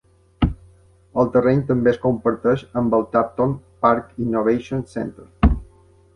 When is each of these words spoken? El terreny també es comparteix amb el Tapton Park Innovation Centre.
El 1.23 1.29
terreny 1.35 1.61
també 1.67 1.91
es 1.91 1.99
comparteix 2.05 2.65
amb 2.81 2.97
el 2.99 3.05
Tapton 3.17 3.55
Park 3.85 4.09
Innovation 4.27 4.85
Centre. 4.97 5.31